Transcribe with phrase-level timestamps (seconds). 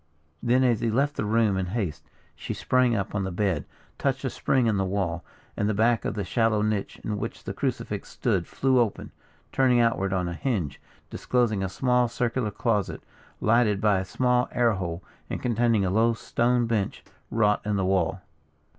[0.41, 3.65] Then, as he left the room in haste, she sprang up on the bed,
[3.99, 5.23] touched a spring in the wall,
[5.55, 9.11] and the back of the shallow niche in which the crucifix stood flew open,
[9.51, 13.03] turning outward on a hinge, disclosing a small circular closet,
[13.39, 17.85] lighted by a small air hole, and containing a low stone bench, wrought in the
[17.85, 18.21] wall.